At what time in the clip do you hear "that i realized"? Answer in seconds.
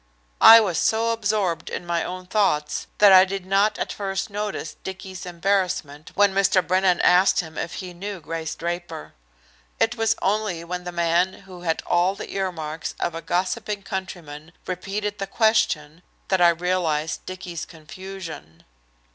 16.29-17.23